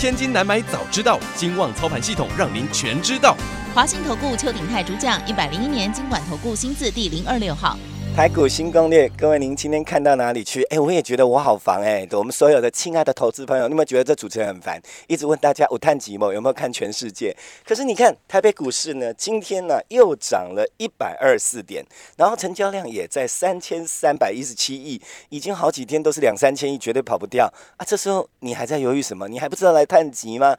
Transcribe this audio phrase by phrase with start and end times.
[0.00, 3.36] 千金难买早知道，金旺操盘系统让您全知道。
[3.74, 7.76] 华信投顾邱鼎泰主讲，一百零一年金管投顾新字第零二六号。
[8.16, 10.62] 台股新攻略，各位您今天看到哪里去？
[10.64, 12.06] 哎，我也觉得我好烦哎！
[12.12, 14.78] 我们所有的亲爱的投资朋友，你有没有觉得这主持人很烦？
[15.06, 17.34] 一直问大家，我探几毛有没有看全世界？
[17.64, 21.82] 可是你看台北股市呢，今天呢又涨了一百二十四点，
[22.18, 25.00] 然后成交量也在三千三百一十七亿，
[25.30, 27.86] 已经好几天都是两三千亿，绝对跑不掉啊！
[27.86, 29.28] 这时候你还在犹豫什么？
[29.28, 30.54] 你还不知道来探几吗？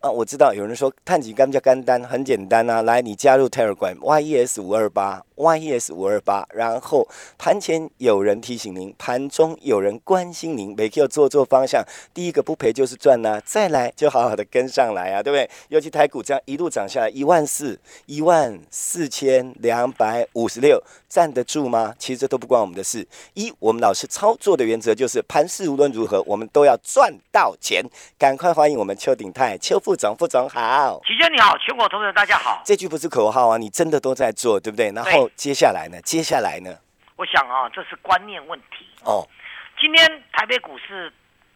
[0.00, 2.82] 啊，我知道有人说探几干不叫干单，很简单啊！
[2.82, 7.06] 来，你加入 Telegram YES 五二八 YES 五二八，然后。
[7.38, 15.48] 盘前有人提醒您，盘中有人关心您，每 Q 做做方向，第一个不赔就是赚呐，再来就好好的跟上来啊，对不对？
[15.68, 21.94] 尤其台股这样一路涨下来，一万四，一万四千两百五十六，站得住吗？
[21.98, 23.06] 其实这都不关我们的事。
[23.34, 27.84] 一，我们老师操作的原则就是盘势无论如何，我们都要赚到钱。
[28.18, 32.62] 赶快欢迎我们邱鼎泰邱副总，副总好，齐轩你好，全国同仁大家好。
[32.64, 34.90] 这句不是口号啊，你真的都在做，对不对？
[34.92, 36.00] 然后接下来呢？
[36.02, 36.70] 接下来呢？
[37.16, 39.26] 我想啊，这是观念问题哦。
[39.80, 41.12] 今天台北股市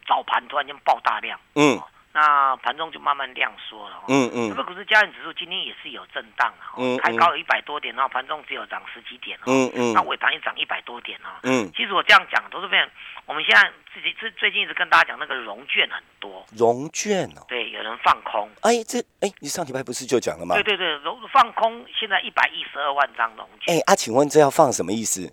[0.06, 1.78] 早盘突然间爆大量，嗯，
[2.12, 4.50] 那盘中就慢慢量缩了，嗯嗯。
[4.50, 9.92] 台北股市加权指数今天也是有震荡啊，嗯开高了一百多点，然后盘中只有涨十几点，嗯嗯。
[9.92, 11.70] 那尾盘也涨一百多点啊，嗯。
[11.76, 12.88] 其实我这样讲都是非常，
[13.26, 20.54] 我们现在自己最最近一直跟大家讲那个融券很多，融券哦，对，有人放空，哎，这哎，你上礼拜不是就讲了吗？
[20.54, 25.32] 对对对，融放空现在一百一十二万张融券，哎啊，请问这要放什么意思？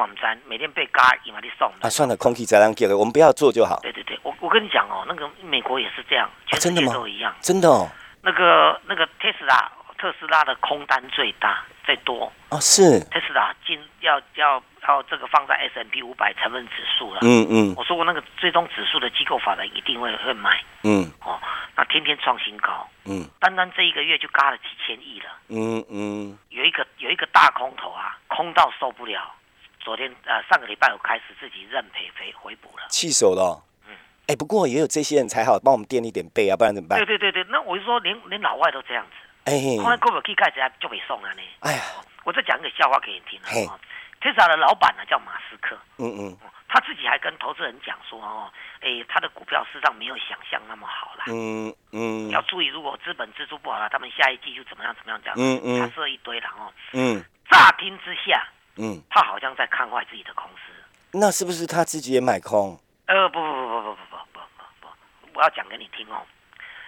[0.00, 3.80] 我们咱每天被嘎，伊嘛你送啊，算了，空气质量给了，我们不要做就好。
[3.82, 7.90] 对对对，我我跟你讲哦，那个美国也是这样，全世界都一样，真的哦。
[8.22, 12.32] 那个那个特斯拉，特斯拉的空单最大最多。
[12.50, 13.00] 哦，是。
[13.10, 17.20] 特斯拉进要要要这个放在 S M P 五百成分指数了。
[17.22, 20.62] 嗯嗯，我说过那个最终指数的机构法人一定会会买。
[20.82, 21.38] 嗯哦，
[21.76, 22.88] 那天天创新高。
[23.04, 25.26] 嗯，单单这一个月就嘎了几千亿了。
[25.48, 29.32] 嗯嗯，有一个有一个大空头啊，空到受不了。
[29.80, 33.62] 昨天呃，上个礼拜我开始自己认赔赔回补了，气手了。
[33.86, 33.94] 嗯，
[34.26, 36.98] 哎，不过也有这些人才好帮我们垫一点背啊，不然怎么办？
[36.98, 39.12] 对对对对，那我就说连连老外都这样子。
[39.44, 41.42] 哎，后来购买 K 盖子就没送了呢。
[41.60, 41.82] 哎呀，
[42.24, 43.78] 我再讲一个笑话给你听啊。
[44.20, 45.76] 特斯拉的老板呢叫马斯克。
[45.98, 46.36] 嗯嗯。
[46.68, 51.24] 他自己还跟投资人讲说哦，哎，他的股票事实上没有想象那么好啦。
[51.28, 52.30] 嗯嗯。
[52.30, 55.36] 要注意，如果资本支出不好了，他们下一季就怎么样怎么样这样。
[55.38, 55.80] 嗯嗯。
[55.80, 56.72] 他说一堆了哦。
[56.92, 57.24] 嗯。
[57.50, 58.46] 乍听之下。
[58.80, 60.72] 嗯，他好像在看坏自己的公司，
[61.10, 62.78] 那是不是他自己也买空？
[63.06, 64.40] 呃，不不不不不不不
[64.80, 64.86] 不
[65.26, 66.22] 不，我要讲给你听哦。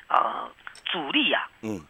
[0.07, 0.49] 呃，
[0.85, 1.81] 主力啊，嗯，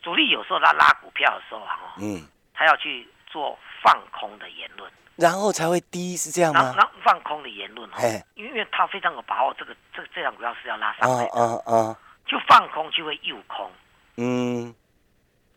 [0.00, 6.74] 主力有时候他拉股票的时候啊，嗯，他要去做放空的言论，然后才会低，是这样吗？
[6.76, 7.98] 然后放空的言论哈，
[8.34, 11.96] 因为他非常有把握，这个这这两股票是要拉上来的，嗯嗯，
[12.26, 13.70] 就放空就会诱空，
[14.16, 14.74] 嗯。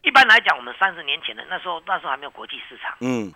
[0.04, 3.34] 一般来讲，我们三十年前的那时候，那时候还没有国际市场，嗯。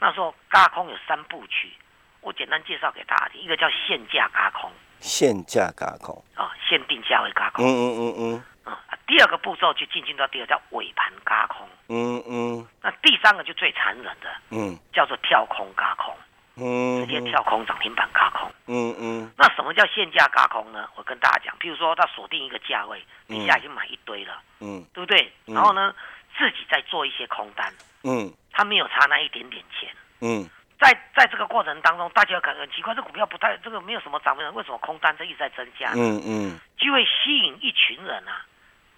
[0.00, 1.72] 那时候嘎空有三部曲，
[2.20, 3.40] 我简单介绍给大家听。
[3.40, 4.68] 一个叫限价嘎空，
[4.98, 7.64] 限价嘎空啊，限定价位嘎空。
[7.64, 8.44] 嗯嗯嗯嗯。
[8.72, 11.68] 啊，第二个步骤就进行到第二叫尾盘嘎空。
[11.88, 12.66] 嗯嗯。
[12.82, 16.14] 那第三个就最残忍的，嗯，叫做跳空嘎空。
[16.56, 17.06] 嗯。
[17.06, 18.50] 直接跳空涨停板嘎空。
[18.66, 19.32] 嗯嗯。
[19.36, 20.88] 那什么叫限价嘎空呢？
[20.96, 25.32] 我跟大家讲，譬如说他锁定一个价位，底下已经买一堆了，嗯，对不对？
[25.46, 25.94] 然后呢，
[26.36, 27.72] 自己再做一些空单，
[28.04, 28.32] 嗯。
[28.50, 29.88] 他没有差那一点点钱，
[30.20, 30.44] 嗯，
[30.80, 35.92] 在在这个过程当中，大家可能很奇怪，这股票不太，这个没有什么涨幅，为什么空单这一直在增加？
[35.94, 38.44] 嗯嗯，就会吸引一群人啊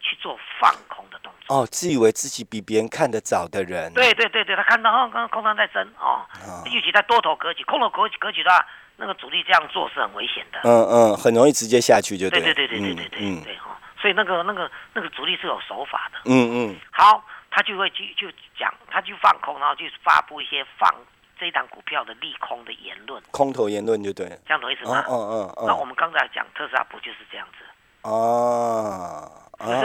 [0.01, 1.55] 去做放空的动作。
[1.55, 3.93] 哦，自以为自己比别人看得早的人。
[3.93, 6.27] 对对对对，他看到哦，刚刚空单在增哦，
[6.67, 8.67] 预期在多头格局、空头格局格局的话，
[8.97, 10.61] 那个主力这样做是很危险的。
[10.65, 12.41] 嗯嗯，很容易直接下去就对。
[12.41, 16.19] 对对对对对对对对哈，所以那个那个那个主力是有手法的。
[16.25, 17.25] 嗯嗯，好。
[17.53, 20.89] 他就会去就讲，他就放空，然后就发布一些放
[21.37, 25.05] 这档股票的利空的言论，空头言论就对，这样懂意思吗？
[25.09, 25.67] 嗯嗯嗯。
[25.67, 27.65] 那我们刚才讲特斯拉不就是这样子？
[28.03, 29.31] 哦，
[29.61, 29.81] 是不是？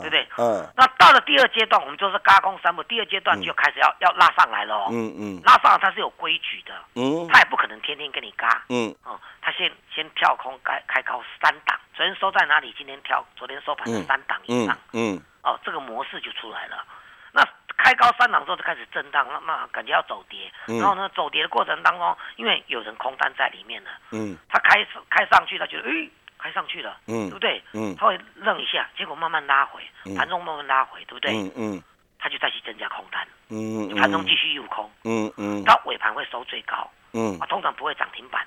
[0.00, 0.26] 对不对？
[0.38, 0.66] 嗯。
[0.76, 4.86] 那到了第二阶段，我们就是嘎空三步，第二阶段就开始要要拉上来了。
[4.90, 5.42] 嗯嗯。
[5.44, 11.78] 拉上来它是有规矩的，嗯，它也不可能天天跟你嘎，嗯哦，它先先跳空开开高三档。
[11.94, 12.72] 昨天收在哪里？
[12.78, 16.84] 今天跳，昨天收盘是三档以上，嗯，哦，这个模式就出来了。
[17.32, 17.42] 那
[17.76, 27.62] 开高三档之后就开始震荡，那那感觉要走跌，然后呢，走跌的过程当中，因为有人空单在里面了，嗯，他开开上去，他觉得哎，开上去了，嗯，对不对？
[27.72, 29.82] 嗯，他会愣一下，结果慢慢拉回，
[30.16, 31.32] 盘中慢慢拉回，对不对？
[31.32, 31.82] 嗯嗯，
[32.18, 38.46] 他就再去增加空单，嗯，盘中继续诱空，嗯嗯，到尾盘会收最高，嗯，啊，通常不会涨停板。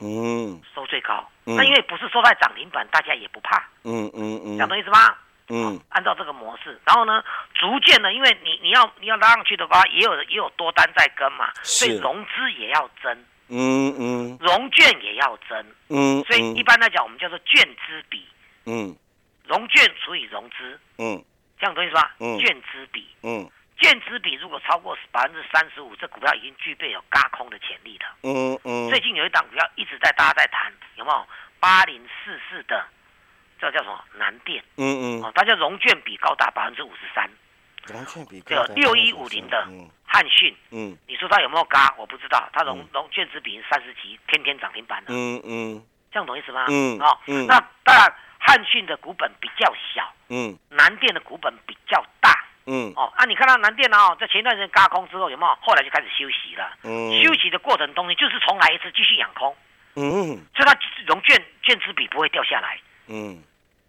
[0.00, 3.58] 嗯，收最高，那因为不是收在涨停板，大家也不怕。
[3.82, 5.12] 嗯嗯嗯，讲懂意思吗？
[5.48, 13.24] 嗯，按照这个模式，然后呢，逐渐的，因为你你要你要拉上去的话，也有也有多单在跟嘛，所以融资也要增。
[13.48, 15.66] 嗯嗯，融券也要增。
[15.88, 18.26] 嗯，所以一般来讲，我们叫做券资比。
[18.66, 18.94] 嗯，
[19.44, 20.78] 融券除以融资。
[20.98, 21.24] 嗯，
[21.58, 22.14] 这样懂意思吧？
[22.20, 23.06] 嗯，券资比。
[23.22, 23.50] 嗯。
[23.80, 28.06] 券资比如果超过百分之三十五，这股票已经具备有嘎空的潜力了。
[28.24, 28.90] 嗯嗯。
[28.90, 31.26] 最近有一档股票一直在大家在谈，有没有
[31.60, 32.84] 八零四四的？
[33.60, 34.04] 这叫什么？
[34.14, 34.62] 南电。
[34.76, 35.22] 嗯嗯。
[35.22, 37.30] 哦，它叫融券比高达百分之五十三。
[37.86, 38.56] 融券比高。
[38.56, 39.66] 有六一五零的
[40.08, 40.56] 汉讯。
[40.70, 40.96] 嗯。
[41.06, 41.94] 你说它有没有嘎？
[41.98, 42.48] 我不知道。
[42.52, 45.06] 它融融券值比三十几，天天涨停板了。
[45.10, 45.82] 嗯嗯。
[46.10, 46.66] 这样懂意思吗？
[46.68, 46.98] 嗯。
[46.98, 47.18] 哦。
[47.26, 47.46] 嗯。
[47.46, 50.10] 那当然，汉讯的股本比较小。
[50.28, 50.58] 嗯。
[50.70, 52.32] 南电的股本比较大。
[52.70, 55.58] 嗯哦，啊，你看到南电哦在前段时间嘎空之后有没有？
[55.62, 56.76] 后来就开始休息了。
[56.82, 59.56] 嗯，休息的过程中呢，就是重来一次，继续养空。
[59.96, 62.78] 嗯，所以它融券券值比不会掉下来。
[63.06, 63.42] 嗯，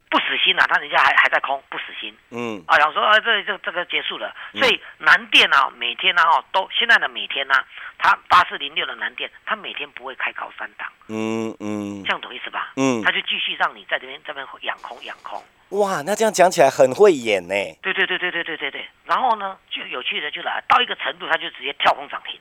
[0.09, 2.15] 不死心啊，他人家还还在空，不死心。
[2.31, 4.35] 嗯，啊，想说啊，这这这个结束了。
[4.56, 7.53] 所以南电啊，每天呢哦，都现在的每天呢，
[7.97, 10.91] 它八四零六的南电，它每天不会开高三档。
[11.07, 12.73] 嗯嗯，这样懂意思吧？
[12.75, 15.44] 嗯，他就继续让你在这边这边养空养空。
[15.69, 17.53] 哇，那这样讲起来很会演呢。
[17.83, 18.89] 对对对对对对对对。
[19.05, 22.39] 然后呢，就有趣的就来到一个程度，他就直接跳空涨停。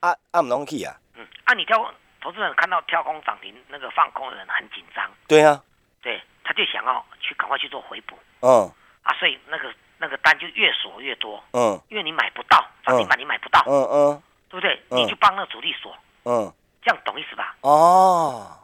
[0.00, 0.92] 啊啊，唔容易啊。
[1.14, 5.08] 嗯，啊，你跳投资人看到跳空涨停，那个放空的人很紧张。
[5.28, 5.62] 对啊。
[6.02, 8.16] 对，他就想要去赶快去做回补。
[8.40, 8.70] 嗯。
[9.02, 11.42] 啊，所以那个那个单就越锁越多。
[11.52, 11.80] 嗯。
[11.88, 13.64] 因为你买不到涨停板，你买不到。
[13.66, 14.22] 嗯嗯。
[14.48, 14.80] 对不对？
[14.90, 15.96] 你就帮那个主力锁。
[16.24, 16.52] 嗯。
[16.82, 17.56] 这样懂意思吧？
[17.62, 18.60] 哦。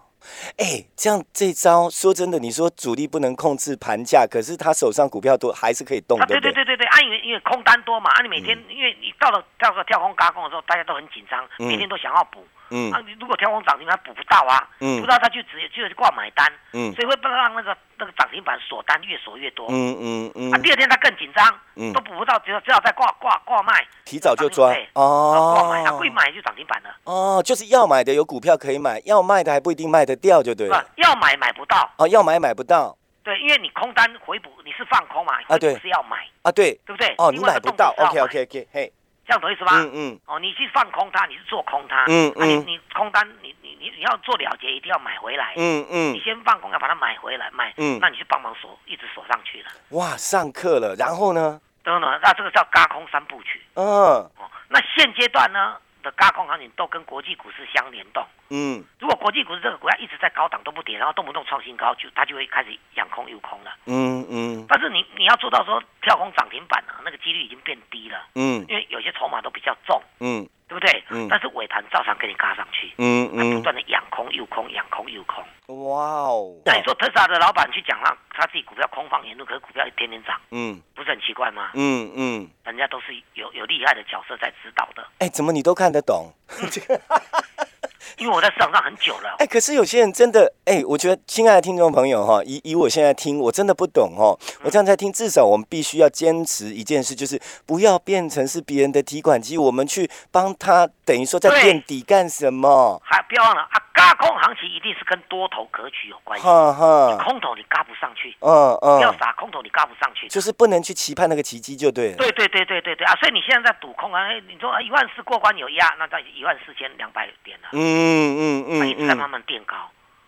[0.59, 12.41] 哎，这样这招说真的，你说主力不能控制盘价，可是他手上股票多还是可以动，对对对对对，啊，因为因为空单多嘛，啊，你每天因为你到了跳个跳空嘎空的时候，大家都很紧张，每天都想要补。
[12.41, 12.60] 嗯
[12.93, 37.15] 啊，你如果跳空涨停，它补不到啊，嗯，不到它就直接就是挂买单，嗯，所以会不让那个那个涨停板锁单越锁越多，嗯嗯嗯，啊，第二天它更紧张，嗯，都补不到，只要只好再挂挂挂卖，提早就抓，哦，挂买，啊，会买就涨停板了，哦，就是要买的有股票可以买，要卖的还不一定卖得掉，就对了，要买买不到，哦，要买买不到，对，因为你空单回补你是放空嘛，啊对，是要买，啊对，对不对？
[37.19, 38.93] 哦，你买不到，OK OK OK，嘿。
[39.31, 39.71] 这样懂意思吧？
[39.75, 40.21] 嗯嗯。
[40.27, 42.05] 哦，你去放空它，你是做空它。
[42.09, 42.49] 嗯嗯。
[42.49, 45.55] 你你空单，你你你你要做了结，一定要买回来。
[45.57, 46.13] 嗯嗯。
[46.13, 47.73] 你先放空，要把它买回来卖。
[47.77, 47.97] 嗯。
[48.01, 49.71] 那你就帮忙锁，一直锁上去了。
[49.91, 50.97] 哇，上课了。
[50.99, 51.61] 然后呢？
[51.85, 53.63] 等等，那这个叫嘎空三部曲。
[53.75, 53.85] 嗯。
[53.85, 55.77] 哦，那现阶段呢？
[56.03, 58.25] 的高空行情都跟国际股市相联动。
[58.51, 63.75] 嗯，如果国际股市这个股票一直在高档都不跌，然后动不动创新高，就它就会开始养空又空了。
[63.87, 64.67] 嗯嗯。
[64.69, 68.27] 但是你你要做到说跳空涨停板啊，那个几率已经变低了。
[68.35, 68.65] 嗯。
[68.69, 70.03] 因为有些筹码都比较重。
[70.21, 70.49] 嗯。
[70.71, 71.03] 对不对？
[71.11, 71.27] 嗯。
[71.29, 72.93] 但是尾盘照常给你嘎上去。
[72.99, 73.57] 嗯嗯。
[73.57, 75.43] 不断的养空又空，养空又空。
[75.85, 75.99] 哇
[76.31, 76.55] 哦。
[76.65, 80.41] 那你说特斯拉的老板去讲他他自己股票空方严重，可是股票一天天涨。
[80.53, 80.81] 嗯。
[80.95, 81.73] 不是很奇怪吗？
[81.75, 82.49] 嗯嗯。
[82.65, 85.05] 人家都是有有厉害的角色在指导的。
[85.19, 86.33] 哎，怎么你都看得懂？
[88.19, 89.37] 因为我在市场上很久了。
[89.39, 94.39] 哎，可是有些人真的，哎，我觉得，亲爱的听众朋友哈，以以我现在听，我真的不懂哦。
[94.63, 103.01] 我这样在听，至少我们必须要坚持一件事，就是不要变成是别人的提款机，我们去帮他，等于说在垫底干什么？
[103.05, 106.47] 还不要忘了啊，嘎空行情一定是跟多头格局有关系。
[106.47, 108.35] 哈哈，空头你嘎不上去。
[108.41, 112.15] 嗯嗯，不要傻，空头你嘎不上去，就是不能去期盼那个奇迹，就对。
[112.15, 113.15] 对对对对对对啊！
[113.17, 114.31] 所以你现在在赌空啊？
[114.49, 117.69] 你说一万四过关有压，那在一万四千两百点了。
[117.73, 117.81] 嗯。
[117.81, 119.77] 嗯嗯嗯，一直在慢慢垫高，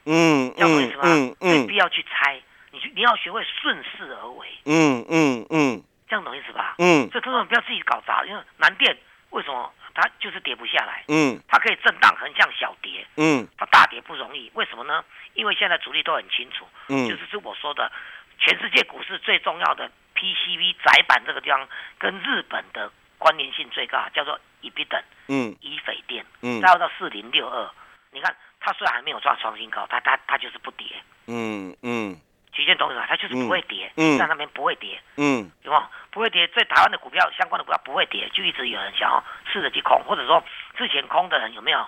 [0.05, 1.35] 嗯，要为什么？
[1.41, 6.75] 没必要去猜，你去你要学会顺势而为，嗯嗯嗯，这样懂意思吧？
[6.79, 8.97] 嗯，所以同学们不要自己搞砸，因为难垫
[9.31, 11.05] 为什么它就是跌不下来？
[11.09, 15.05] 嗯，它可以震荡横向小跌，嗯，它大跌不容易，为什么呢？
[15.35, 17.91] 因为现在主力都很清楚，嗯，就是是我说的，
[18.39, 21.69] 全世界股市最重要的 PCB 窄板这个地方
[21.99, 24.39] 跟日本的关联性最高，叫做。
[24.63, 27.69] 一比等，嗯，以斐电，嗯，再到四零六二，
[28.13, 30.87] 你看它虽然还没有抓创新高，它它它就是不跌，
[31.27, 32.17] 嗯嗯，
[32.53, 33.05] 曲线懂什么？
[33.09, 35.89] 它就是不会跌，嗯，在那边不会跌，嗯，有吗？
[36.11, 40.43] 不会跌，在台湾的股票相关的股票不会跌，就一直有人想要试着去空，或者说
[40.77, 41.79] 之前空的人有没有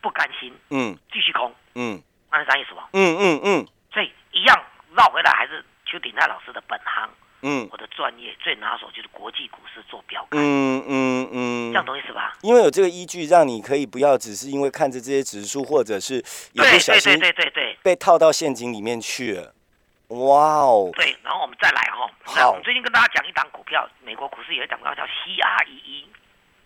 [0.00, 0.52] 不甘心？
[0.70, 2.88] 嗯，继续空，嗯，按啥意思吧？
[2.92, 4.64] 嗯嗯嗯，所以一样
[4.96, 7.08] 绕回来还是邱鼎泰老师的本行。
[7.40, 10.42] 嗯，我的专业最拿手就是国际股市做标杆。
[10.42, 12.36] 嗯嗯嗯，这样懂意思吧？
[12.42, 16.14] 因为有这个依据，让你可以不要只是因为看着这些指数，或者是
[16.52, 19.54] 也不小心对对对对被套到陷阱里面去了。
[20.08, 20.90] 哇哦！
[20.94, 22.10] 对，然后我们再来哈。
[22.24, 26.08] 好，我们最近跟大家讲一档股票，美国股市有一档股票叫 C R E E。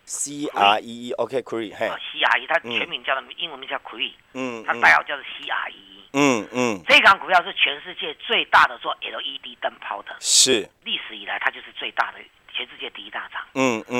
[0.05, 1.89] C R E E，OK，Cree，嘿。
[1.89, 6.09] C R E，它全名叫的英文名叫 Cree，嗯，它代号叫做 C R E E。
[6.13, 12.19] 嗯嗯，这档股票是全世界最大的做 L E D 灯泡的，是历史以来它就是最大的，
[12.53, 13.43] 全世界第一大厂。
[13.55, 13.92] 嗯嗯。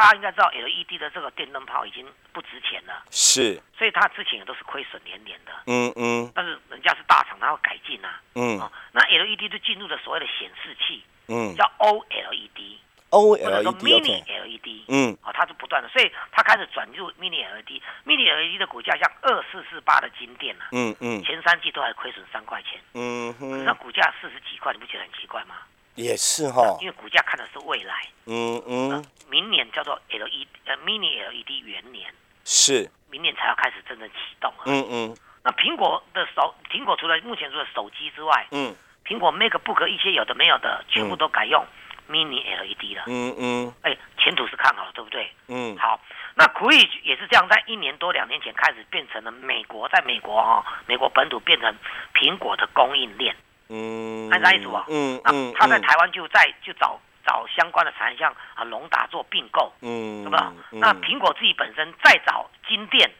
[0.00, 5.52] 大家应该知道 L E D 的这个电灯泡已经不值钱了，是，所以它之前也都是亏损连连的。
[5.66, 6.32] 嗯嗯。
[6.34, 8.18] 但是人家是大厂，它要改进啊。
[8.34, 8.58] 嗯。
[8.92, 12.80] 那 L E D 就进入了所谓的显示器，嗯，叫 O L E D。
[13.10, 25.56] O L E D，或者说 Mini L E D，嗯，哦，它是不断的，所以它开始转入 Mini L E D，Mini L E D 的股价像二四四八的金店呐，嗯嗯，前三季都还亏损三块钱，嗯哼，那股价四十几块，你不觉得很奇怪吗？
[26.00, 27.94] 也是哈，因为股价看的是未来，
[28.26, 32.12] 嗯嗯，明年叫做 L E 呃 Mini L E D 元年，
[32.44, 41.64] 是，明年才要开始真正启动啊，嗯嗯，那苹果的手，苹果除了目前除了手机之外，嗯，苹果 MacBook 一些有的没有的，全部都改用。
[42.10, 45.30] mini LED 了，嗯嗯，哎，前途是看好了，对不对？
[45.46, 46.00] 嗯，好，
[46.34, 51.72] 那 Cree 也是这样，在一年多两年前开始变成了美国，在美国哈，美国本土变成
[52.12, 53.36] 苹果的供应链，
[53.70, 54.84] 嗯，按啥意思啊？
[54.88, 60.52] 嗯那他在台湾就在就找找相关的产业，像啊龙达做并购，嗯，是吧？
[60.70, 63.10] 那苹果自己本身再找金店、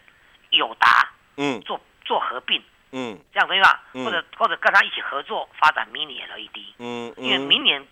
[0.50, 3.82] 友达，嗯，做做合并，嗯，这样可以吧？
[3.94, 7.86] 或者或者跟他一起合作发展 mini LED，嗯，因为明年。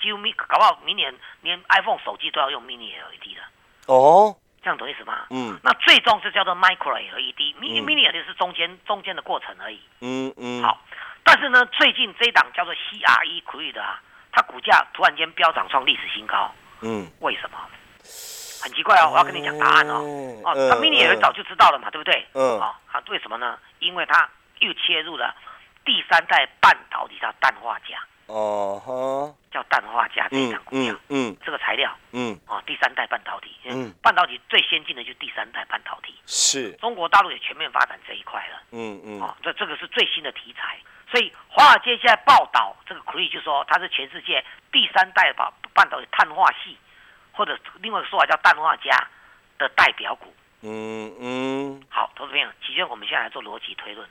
[0.00, 3.40] 就明搞不好明年连 iPhone 手机都要用 Mini LED 的
[3.86, 5.24] 哦，这样懂意思吗？
[5.30, 9.80] 嗯，那最终是叫做 Micro LED，Mini Mini LED 是中间中间的过程而已。
[10.00, 10.62] 嗯嗯。
[10.62, 10.78] 好，
[11.24, 14.00] 但是呢，最近这档叫做 CRE Cree 的啊，
[14.30, 16.52] 它股价突然间飙涨创历史新高。
[16.82, 17.58] 嗯，为什么？
[18.62, 20.00] 很奇怪哦，我要跟你讲答案哦。
[20.44, 22.26] 哦，它 Mini LED 早就知道了嘛，对不对？
[22.34, 22.60] 嗯。
[22.60, 23.58] 啊，它为什么呢？
[23.78, 24.28] 因为它
[24.60, 25.34] 又切入了
[25.84, 27.98] 第三代半导体的氮化镓。
[28.26, 40.78] 哦哈，叫氮化镓这档股票，嗯，这个材料，嗯，哦，第三代半导体，嗯，半导体最先进的就是第三代半导体，是，中国大陆也全面发展这一块了，嗯嗯，哦，这这个是最新的题材，
[41.10, 46.76] 所以华尔街现在报道这个 Cree 就说它是全世界第三代把半导体碳化系，
[47.32, 48.90] 或者另外一个说法叫氮化镓
[49.58, 54.08] 的代表股，嗯嗯，好，投资朋友，其实我们现在来做逻辑推论。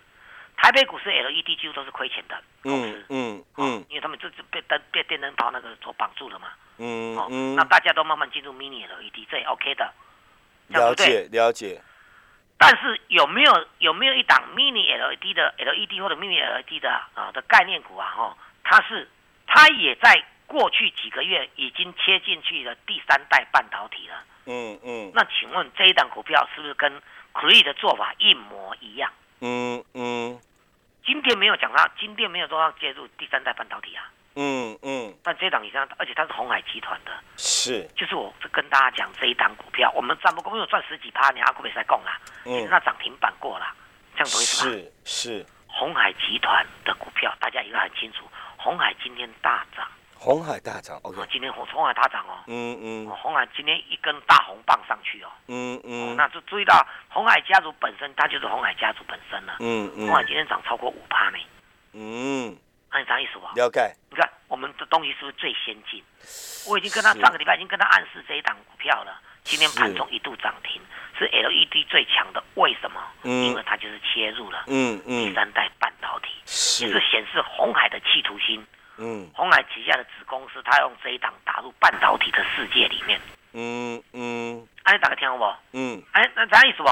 [0.55, 9.91] 台北股市 LED 几乎都是亏钱的公司，嗯嗯，因为他们这这被灯被电灯泡那个所绑住了嘛，嗯嗯，那大家都慢慢进入 Mini LED，这也 OK 的，
[10.67, 11.81] 了解了解。
[12.57, 18.09] 但是有没有有没有一档 Mini LED 的 LED 或者 Mini LED 的啊的概念股啊？
[18.15, 19.09] 哈，它是
[19.47, 25.11] 它也在过去几个月已经切进去了第三代半导体了，嗯嗯。
[25.13, 27.01] 那请问这一档股票是不是跟
[27.33, 29.11] Cree 的做法一模一样？
[29.41, 30.39] 嗯嗯，
[31.05, 34.09] 今天没有讲到，今天没有说要介入第三代半导体啊。
[34.35, 43.65] 嗯嗯，但这档以上，而且它是红海集团的，是，就是我跟大家讲这一档股票，我们占不公有赚十几趴，你阿股比赛供啦，嗯，那涨停板过了，
[44.15, 44.71] 这样懂意思吗？
[44.71, 49.87] 是是，红海集团的股票，大家应该很清楚，红海今天大涨。
[50.15, 51.19] 红海大涨，OK。
[51.29, 61.37] 今天红红海大涨哦，嗯嗯，红海今天一根大红棒上去哦，嗯嗯，那就注意到红海家族本身，它就是红海家族本身了，嗯嗯，红海今天涨超过五趴呢，
[61.91, 62.55] 嗯，
[62.93, 63.51] 那你啥意思吧？
[63.55, 63.91] 了解。
[64.11, 66.03] 你看我们的东西是不是最先进？
[66.69, 70.79] 我已经跟他上个礼拜已经跟他暗示这一档股票了，今天盘中一度涨停，
[71.17, 73.01] 是 LED 最强的，为什么？
[73.23, 78.63] 嗯，因为它就是切入了，嗯嗯，第三代半导体，是显示红海的企图心。
[78.97, 83.19] 嗯，红海旗下的子公司，他用这一档打入半导体的世界里面。
[83.53, 85.45] 嗯嗯，哎，打个听好不？
[85.71, 86.89] 嗯，哎，那啥意思不？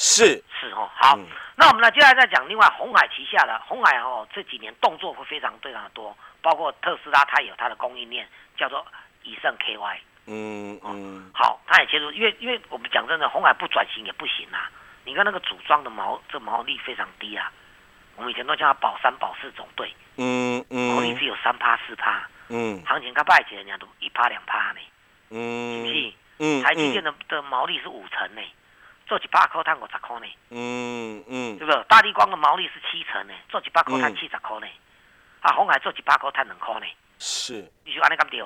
[0.00, 0.42] 是。
[0.58, 1.18] 是哦，好，
[1.56, 8.26] 那我们呢接下来再讲另外红海旗下的红海哦，这几年动作会非常非常的多，包括特斯拉，它有它的供应链
[8.56, 8.84] 叫做
[9.22, 9.98] 以盛 KY。
[10.26, 14.70] 嗯嗯，好，它也接入，因为因为我们讲真的，红海不转型也不行啊。
[15.04, 17.52] 你看那个组装的毛，这毛利非常低啊。
[18.16, 19.92] 我们以前都叫它保三保四总队。
[20.16, 24.80] 嗯嗯，毛利只有三趴四趴，嗯，行情刚败起人家都一趴两趴呢，
[25.30, 26.12] 嗯，是不是？
[26.38, 28.42] 嗯，台积电的的毛利是五成呢，
[29.10, 31.82] 做一百块赚五十块呢，嗯嗯，对不对？
[31.88, 34.68] 大力光的毛利是七成呢，做一百块赚七十块呢，
[35.40, 36.86] 啊，红海做一百块赚两块呢，
[37.18, 38.40] 是，你就安尼咁对？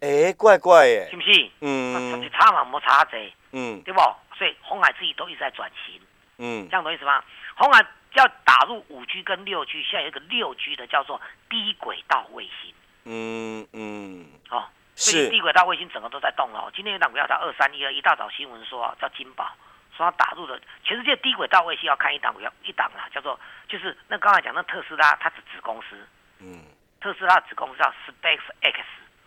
[0.00, 1.50] 哎，怪怪耶，是不是？
[1.60, 4.00] 嗯，是差嘛，冇差济，嗯，对不？
[4.36, 6.00] 所以红海自己都一直在转型，
[6.38, 7.22] 嗯，这样懂意思吗？
[7.54, 12.74] 红海要打入五 G 跟六 G，现在有一个六 G 的叫做低轨道卫星。
[13.04, 14.26] 嗯嗯。
[14.50, 14.64] 哦，
[14.98, 16.70] 是低轨道卫星整个都在动了。
[16.74, 19.48] 今天有档股票叫二三一二，一大早新闻说叫金宝，
[19.96, 23.38] 说它打入了全世界低轨道卫星要看一档股票一档啊，叫做
[23.68, 25.96] 就是那刚才讲那特斯拉它是子公司。
[26.40, 26.64] 嗯。
[27.00, 28.78] 特斯拉子公司叫 Space X。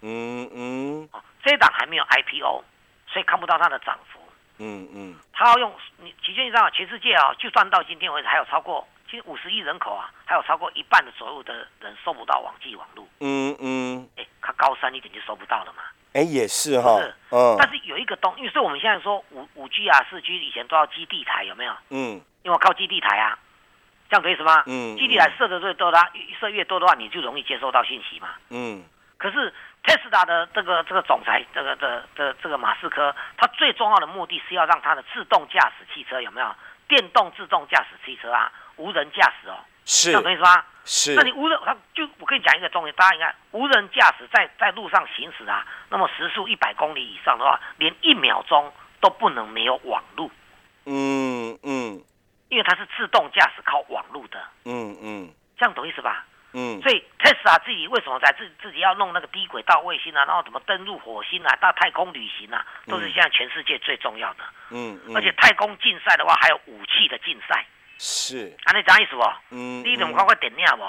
[0.02, 1.10] 嗯嗯。
[1.14, 2.64] 哦，这一档还没有 IPO，
[3.08, 4.20] 所以看不到它的涨幅。
[4.64, 13.08] 嗯嗯，他要用你，其实你知道，全世界啊，就算到今天为止，还有超过其实五十亿人口啊，还有超过一半的左右的人收不到网际网络。
[13.22, 15.84] 嗯嗯，哎，它高山一点就收不到了嘛。
[16.14, 17.00] 哎，也是哈。
[17.00, 17.56] 是，嗯。
[17.60, 21.74] 但是有一个东，因为所以我们现在说五五 G 啊、四 G 以前都要基地台，有没有？
[21.90, 22.22] 嗯。
[22.44, 23.38] 因为靠基地台啊，
[24.10, 24.64] 这样可以什么？
[24.66, 24.98] 嗯。
[24.98, 25.98] 基地台设的越多的，
[26.40, 28.30] 设越多的话，你就容易接收到信息嘛。
[28.50, 28.84] 嗯。
[29.18, 29.54] 可是。
[29.84, 36.56] 特斯拉的这个这个总裁，这个的的这个马斯克，他最重要的目的是要让他的自动驾驶汽车有没有
[36.88, 40.64] 电动自动驾驶汽车啊，无人驾驶哦，是，懂意思吗？
[40.86, 41.16] 是。
[41.16, 50.32] 那你无人，他就我跟你讲一个重点，大家你看无人驾驶在在路上行驶啊，那么时速一百公里以上的话，连一秒钟都不能没有网路。
[50.86, 52.02] 嗯嗯，
[52.50, 54.42] 因为它是自动驾驶靠网路的。
[54.66, 56.26] 嗯嗯，这样懂意思吧？
[56.54, 64.44] 嗯，所以特斯拉自己为什么在自自己要弄那个低轨道卫星啊，然后怎么登陆火星啊，到太空旅行啊，都是现在全世界最重要的。
[64.72, 67.66] 嗯，而且太空竞赛的话，还有武器的竞赛。
[68.04, 69.22] 是，啊，你啥意思不？
[69.52, 70.84] 嗯，你怎么快快点亮不？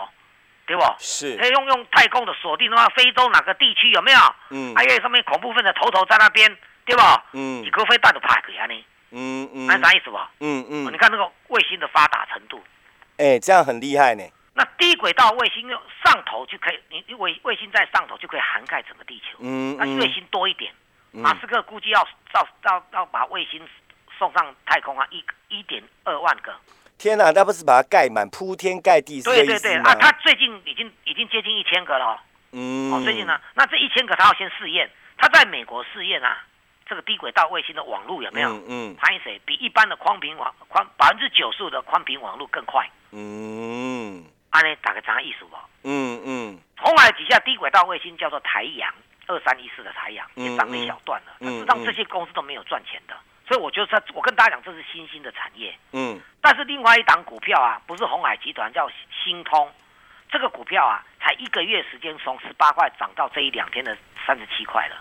[0.64, 0.82] 对不？
[0.98, 4.18] 是，可以用用太空的锁定的话，非洲哪个地区有没有？
[4.48, 7.02] 嗯，还有上面恐怖分子头头在那边，对不？
[7.32, 8.82] 嗯，一个飞弹都拍给你。
[9.10, 10.16] 嗯嗯，那啥意思不？
[10.40, 12.64] 嗯嗯，你看那个卫星的发达程度。
[13.18, 14.24] 哎，这样很厉害呢。
[14.54, 15.68] 那低轨道卫星
[16.02, 19.36] 上头就可以，你卫卫星在上头就可以涵盖整个地球。
[19.40, 20.72] 嗯那卫星多一点，
[21.10, 22.02] 马斯克估计要
[22.32, 23.60] 造要要把卫星
[24.18, 26.54] 送上太空啊，一一点二万个。
[27.02, 29.20] 天哪，那不是把它盖满，铺天盖地？
[29.22, 32.22] 对对对啊，他最近已经已经接近一千个了。
[32.52, 32.92] 嗯。
[32.92, 34.88] 哦，最近呢，那这一千个他要先试验，
[35.18, 36.38] 他在美国试验啊，
[36.86, 38.50] 这个低轨道卫星的网络有没有？
[38.50, 38.94] 嗯嗯。
[38.94, 42.88] 拍谁比一般的宽频网宽百分之九十五的宽频网络更快？
[43.10, 44.24] 嗯。
[44.50, 45.56] 安尼打个啥意思不？
[45.82, 46.58] 嗯嗯。
[46.78, 48.88] 红海底下低轨道卫星叫做台阳
[49.26, 51.32] 二三一四的台阳，也涨了一小段了。
[51.40, 51.50] 嗯。
[51.50, 53.16] 实际上这些公司都没有赚钱的，
[53.52, 55.76] 所以我觉得，我跟大家讲，这是新兴的产业。
[55.92, 56.18] 嗯。
[56.40, 58.90] 但是另外一档股票啊，不是红海集团，叫
[59.22, 59.70] 新通，
[60.30, 63.94] 这个股票啊，才一个月时间从十八块涨到这一两天的
[64.26, 64.96] 三十七块了，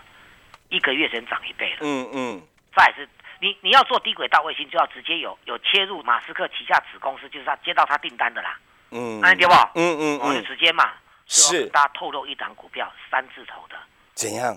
[0.68, 1.78] 一个月时间涨一倍了。
[1.80, 2.42] 嗯嗯。
[2.76, 3.08] 再是，
[3.40, 8.58] 你你要做低轨道卫星，就要直接有有切入马斯克旗下子公司，就是他接到他订单的啦。
[8.90, 9.54] 嗯，那对不？
[9.76, 10.92] 嗯嗯我就直接嘛，
[11.26, 13.76] 是大家透露一档股票三字头的，
[14.12, 14.54] 怎样？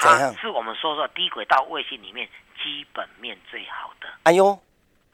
[0.00, 0.34] 怎样？
[0.34, 2.28] 是我们说说低轨道卫星里面
[2.66, 4.08] 基本面最好的。
[4.24, 4.60] 哎呦，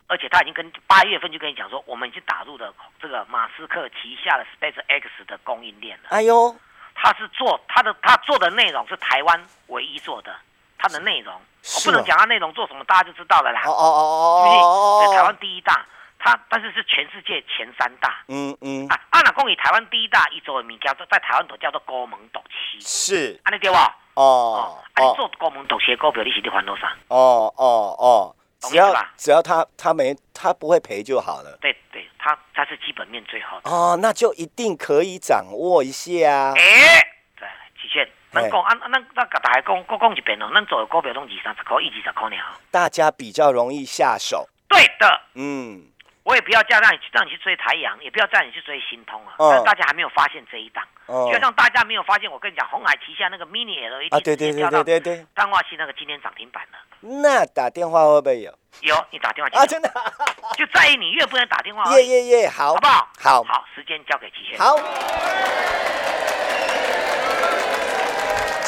[0.07, 6.09] 而且他已经跟八月份就跟你讲说，我们已经打入了这个马斯克旗下的 Space X 的供应链了。
[6.09, 6.57] 哎呦，
[6.95, 10.35] 他是做他的，他做的内容是台湾唯一做的，
[10.79, 13.61] 他的内容我不能讲他内容做什么，大家就知道了啦。
[13.67, 14.09] 哦哦哦
[14.49, 15.85] 哦，对，台湾第一大。
[16.25, 23.77] 它但是是全世界前三大，嗯嗯啊，按哪公以台湾第一大一周的名叫做在台湾都叫做高门斗七，是，安尼对不？
[24.15, 26.87] 哦哦，啊你做高门斗气股票，你是得还多少？
[27.09, 31.57] 哦哦哦，只要只要他他没他不会赔就好了。
[31.61, 33.71] 对对，他他是基本面最好的。
[33.71, 36.53] 哦，那就一定可以掌握一下。
[36.57, 37.01] 哎，
[37.37, 37.49] 对，
[37.81, 42.37] 极限，能讲啊，那那个大家讲，各讲一遍哦，咱做的股票拢二三十块，一二十块呢。
[42.71, 44.49] 大家比较容易下手。
[44.69, 45.92] 对的，嗯。
[46.25, 49.35] 我也不要叫让你去让你去追台阳，也不要叫你去追新通啊！
[49.39, 56.79] 但大家还没有发现这一档，就像大家没有发现，我跟你讲，红海旗下那个 mini LED 啊，对对对对对对，淡化器那个今天涨停板了。
[57.01, 58.55] 那打电话会不会有？
[58.83, 59.93] 有，你打电话啊，真的，
[60.57, 61.83] 就在意你越不能打电话。
[61.99, 63.09] 耶耶耶，好，好不好？
[63.19, 64.59] 好，好，时间交给齐轩。
[64.59, 64.77] 好。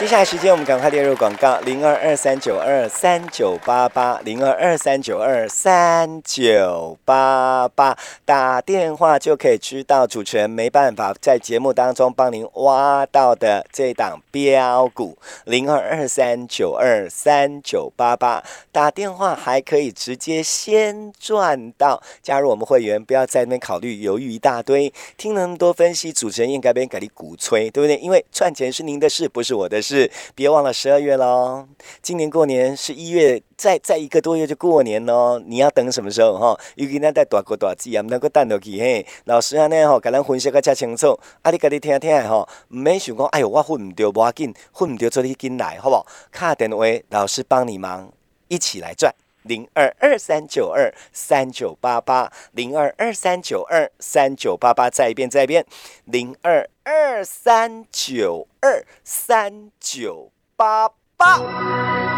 [0.04, 22.02] 接下来时间，我们赶快列入广告：零二二三九二三九八八，零二二三九二三九八八，打电话就可以知道主持人没办法在节目当中帮您挖到的这档标股，零二二三九二三九八八，打电话还可以直接先赚到。
[22.22, 27.96] 加入我们会员，不要在那边考虑犹豫一大堆，听了那么多分析，主持人应该边给你鼓吹，对不对？
[27.96, 29.93] 因为赚钱是您的事，不是我的事。
[29.94, 31.68] 是，别忘了十二月喽。
[32.02, 35.38] 今年过年是一月，再再一个多月就过年喽。
[35.46, 36.58] 你要等什么时候哈？
[36.74, 39.06] 尤其咱在大国大字啊，唔能够等落去嘿。
[39.26, 41.16] 老师安尼吼，甲咱分析个较清楚。
[41.42, 46.04] 啊，你家己听听吼，唔免想讲，哎呦，我混唔着，无要紧，混唔着做你紧来，好不好？
[46.32, 48.12] 卡电话，老师帮你忙，
[48.48, 49.14] 一起来赚。
[49.44, 55.66] 零二二三九二三九八八零二二三九二三九八八，再一遍，再一遍，
[56.06, 62.13] 零二二三九二三九八八。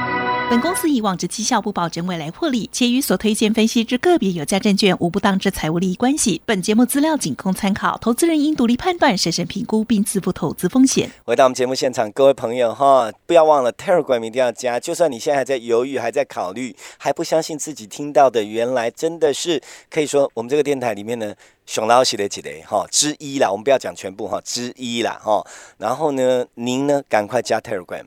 [0.48, 6.40] 本公司以往之绩效不保证未来获利，且与所推荐分析之个别有价证券无不当之财务利益关系。
[6.46, 11.10] 本节目资料仅供参考，投资人应独立判断、审慎评估并自负投资风险。
[11.24, 14.78] 回到我们节目现场，各位朋友哈，不要忘了 Telegram 一定要加。
[14.78, 21.34] 就算你现在还在犹豫、还在考虑、还不相信自己听到的，原来真的是可以说我们这个电台里面呢，
[21.66, 23.50] 熊老写的几类哈之一啦。
[23.50, 25.44] 我们不要讲全部哈，之一啦哈。
[25.78, 28.04] 然后呢，您呢赶快加 Telegram。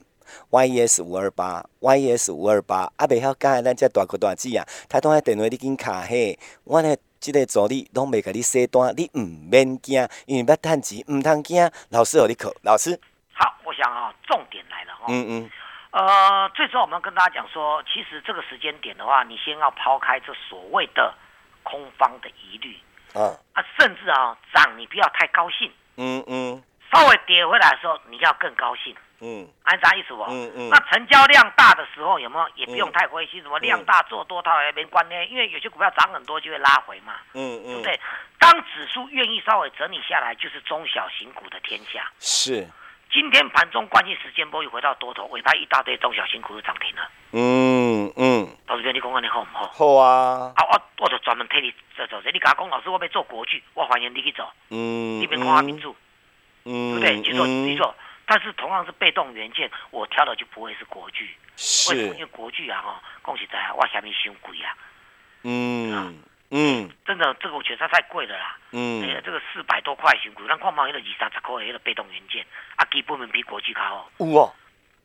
[0.52, 11.70] Yes 五二八，yes 五二八，啊，袂晓讲，咱这大哥大姐啊，他都喺电话你紧卡嘿，我呢，即个助理拢袂甲你写单，你唔免惊，因为要趁钱，唔通惊。
[11.89, 13.00] 老师，你考，老师。
[13.34, 15.06] 好，我想啊，重点来了哈。
[15.10, 15.52] 嗯嗯。
[15.92, 21.13] 呃，最主要我们要跟大家讲说，其实这个时间点的话，你先要抛开这所谓的
[21.63, 22.78] 空方的疑虑。
[23.13, 23.34] 啊。
[23.54, 25.72] 啊，甚至啊，涨你不要太高兴。
[25.98, 26.63] 嗯嗯。
[26.92, 28.96] 稍微跌回来的时候，你要更高兴。
[29.21, 30.23] 嗯，按啥意思不？
[30.23, 30.69] 嗯嗯。
[30.69, 32.49] 那成交量大的时候有没有？
[32.55, 37.13] 也不用太灰心，什么量大做多套也没关系，因为有些股票涨很多就会拉回嘛。
[37.34, 37.65] 嗯嗯。
[37.65, 37.99] 对不对？
[38.39, 42.10] 当指数愿意稍微整理下来，就是中小型股的天下。
[42.19, 42.67] 是。
[43.12, 47.10] 今天盘中关键时间波又回到多头，尾盘一大堆中小型股又涨停了。
[47.32, 48.47] 嗯嗯。
[48.67, 49.67] 投资者，你讲讲你好唔好？
[49.73, 50.53] 好啊。
[50.55, 52.29] 啊，我我就专门替你做做这。
[52.32, 54.47] 你甲我讲，老师我要做国剧，我欢迎你去做。
[54.69, 55.19] 嗯。
[55.19, 55.95] 你别看阿民主。
[56.65, 56.99] 嗯。
[57.01, 57.21] 对不对？
[57.23, 57.95] 去做，去做。
[58.32, 64.78] 但是同样是被动元件，我挑的就不会是国巨，是，因为国巨啊哈，恭喜在哇下面凶贵啊，
[65.42, 74.54] 嗯嗯，真的这个我觉得太贵了啦，嗯，哎呀这个四百多块新股，咱看毛一个二三十块一个被动元件，啊基本面比国巨高，有啊，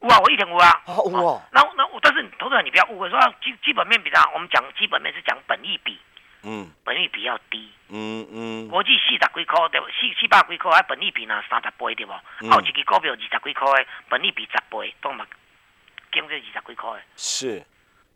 [0.02, 5.98] 有啊，我一天有啊，有啊，那那我但是投资人你不要误会，说基基本面比较，我们讲基本面是讲本益比。
[6.44, 7.70] 嗯，本利比较低。
[7.88, 9.86] 嗯嗯，国际四十几块对不？
[9.88, 12.12] 四七百几块，啊本利比呢三十倍对不？
[12.50, 15.26] 好一个股票二十几块的，本利比十倍，都嘛，
[16.12, 17.02] 经这二十几块的。
[17.16, 17.64] 是，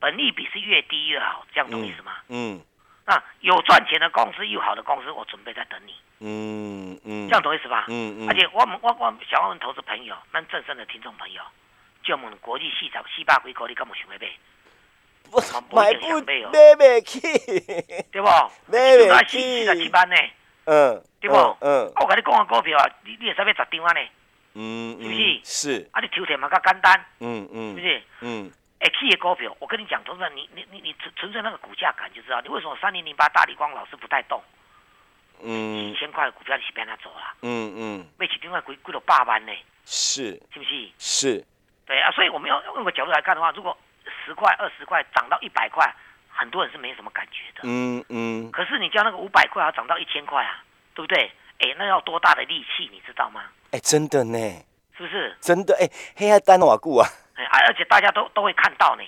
[0.00, 2.16] 本利比是越低越好，这样懂意思吗？
[2.28, 2.60] 嗯。
[3.06, 5.94] 那有赚钱的公司，又好的公司，我准备在等你。
[6.20, 7.28] 嗯嗯。
[7.28, 7.86] 这样懂意思吧？
[7.88, 8.28] 嗯嗯。
[8.28, 11.42] 而且我们我我想问投资朋友，咱正身的听众朋友，
[12.02, 14.28] 就我们国际四十四百几块，你敢有想要买？
[15.30, 17.20] 买不买不起，
[18.10, 18.28] 对不？
[18.66, 20.16] 买不起，四十七万呢。
[20.64, 21.36] 嗯，对不？
[21.60, 24.00] 嗯，我跟你讲个股票啊，你你也使买十张啊呢。
[24.54, 25.40] 嗯，是不是？
[25.44, 25.88] 是。
[25.92, 27.04] 啊，你抽钱嘛较简单。
[27.20, 28.02] 嗯嗯，是不是？
[28.20, 28.50] 嗯。
[28.80, 34.42] 会起的股票，我跟你讲，同志你你你你纯纯粹那个股价感就知道，你为什么三零零八大力光老是不带动？
[35.42, 35.92] 嗯。
[35.92, 37.34] 几千块的股票你是别他走啊？
[37.42, 38.06] 嗯嗯。
[38.18, 39.52] 买起另外贵贵了八万呢。
[39.84, 40.32] 是。
[40.52, 40.88] 是不是？
[40.98, 41.44] 是。
[41.86, 43.76] 对啊，所以我们要用个角度来看的话，如果。
[44.28, 45.90] 十块、二十块涨到一百块，
[46.28, 47.60] 很多人是没什么感觉的。
[47.62, 48.50] 嗯嗯。
[48.52, 50.62] 可是你叫那个五百块要涨到一千块啊，
[50.94, 51.32] 对不对？
[51.60, 53.42] 哎，那要多大的力气，你知道吗？
[53.72, 54.38] 哎，真的呢。
[54.96, 55.34] 是不是？
[55.40, 57.08] 真的哎，黑暗单瓦固啊。
[57.36, 59.02] 哎，而且大家都都会看到呢，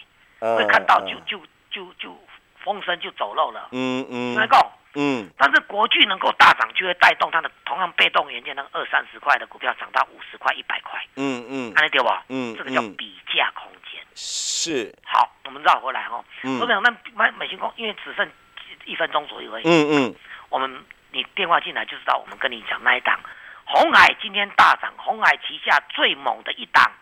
[0.57, 1.39] 会看到就就
[1.71, 2.17] 就就
[2.65, 3.69] 风声就走漏了。
[3.73, 4.35] 嗯嗯。
[4.35, 4.57] 能够。
[4.95, 5.29] 嗯。
[5.37, 10.99] 但是国巨能够大涨，就会带动它的同样被动元件那个二三十块的股票涨到五十块、一百块。
[11.17, 11.75] 嗯嗯。
[11.75, 12.11] 看得到不？
[12.29, 12.57] 嗯。
[12.57, 13.80] 这个叫比价空间。
[14.21, 14.95] 是。
[15.05, 16.23] 好，我们绕回来哈。
[16.43, 16.61] 嗯。
[16.61, 18.31] 我讲那美美星空，因为只剩
[18.85, 19.65] 一分钟左右而已。
[19.65, 20.15] 嗯嗯。
[20.51, 23.19] 我们你电话进来就知道，我们跟你讲那一档，
[23.65, 26.93] 红海今天大涨，红海旗下最猛的一档，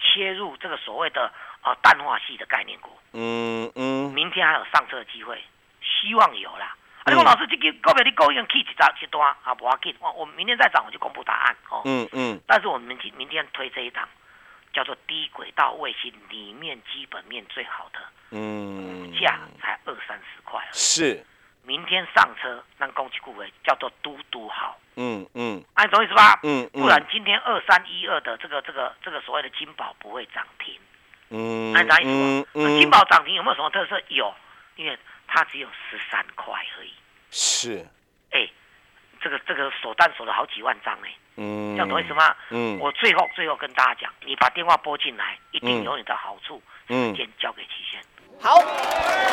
[0.00, 2.90] 切入这个所谓的啊淡化系的概念股。
[3.12, 4.12] 嗯嗯。
[4.12, 5.40] 明天还有上车的机会，
[5.80, 6.74] 希望有啦。
[7.04, 9.36] 啊，你讲老师，这个股票你够用 K 一张几多啊？
[9.44, 11.82] 啊，不要紧，我我明天再涨我就公布答案哦。
[11.84, 12.40] 嗯嗯。
[12.48, 14.08] 但是我们今明天推这一档。
[14.72, 17.98] 叫做低轨道卫星里面基本面最好的，
[18.30, 21.24] 嗯，股价才二三十块，是，
[21.62, 26.38] 明天上车让恭喜各位，叫做嘟嘟好，嗯嗯，按懂意思吧？
[26.42, 30.78] 嗯不然今天二三一二的这个这个这个所谓的金宝不会涨停，
[31.30, 32.48] 嗯，按啥意思？
[32.54, 34.00] 嗯，金宝涨停有没有什么特色？
[34.08, 34.34] 有，
[34.76, 36.92] 因为它只有十三块而已，
[37.30, 37.86] 是，
[38.30, 38.48] 哎，
[39.20, 41.14] 这个这个锁单锁了好几万张哎。
[41.38, 42.34] 嗯，这样懂意思吗？
[42.50, 46.60] 嗯，我最后最后跟大家讲，你把电话拨进来，一定有你的好处。
[46.88, 48.00] 时间交给齐先。
[48.40, 49.27] 好。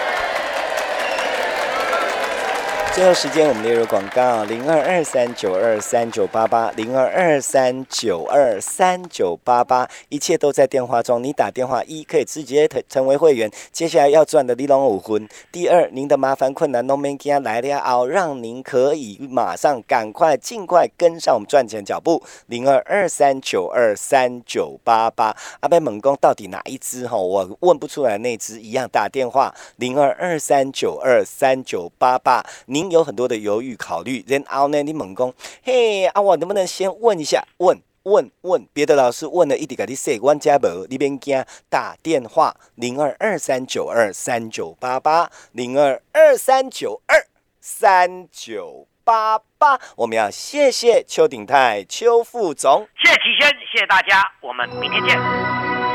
[2.95, 11.21] 最后时间我们列入广告：零二二三九二三九八八，零二二三九二三九八八，一切都在电话中。
[11.21, 15.27] 你打电话一可以直接成成为会员，接下来要赚的你拢五分。
[15.51, 22.23] 第二，您的麻烦困难都没给来了后，让您可以马上赶快尽快跟上我们赚钱脚步。
[22.45, 27.05] 零二二三九二三九八八，阿贝猛攻到底哪一只？
[27.05, 32.84] 哈，我问不出来，那只一样打电话零二二三九二三九八八，您。
[32.91, 37.43] 有很多的犹豫考虑，然后呢，你猛攻，嘿，啊，我能不能先问一下？
[37.57, 47.25] 问问问，别的老师问了一点，给你说，我家无，你别惊，打电话零二二三九二三九八八零二二三九二
[47.59, 55.64] 三九八八，我们要谢谢邱鼎泰邱副总，谢谢齐轩，谢谢大家，我们明天见。